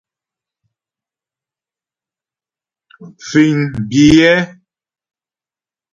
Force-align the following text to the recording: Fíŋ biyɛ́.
Fíŋ 3.27 3.57
biyɛ́. 3.89 4.37